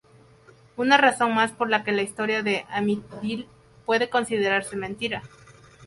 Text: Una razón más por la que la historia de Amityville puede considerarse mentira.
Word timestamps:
Una 0.77 0.97
razón 0.97 1.35
más 1.35 1.51
por 1.51 1.69
la 1.69 1.83
que 1.83 1.91
la 1.91 2.01
historia 2.01 2.41
de 2.41 2.65
Amityville 2.69 3.45
puede 3.85 4.09
considerarse 4.09 4.75
mentira. 4.75 5.21